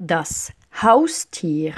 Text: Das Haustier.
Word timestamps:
Das 0.00 0.52
Haustier. 0.80 1.74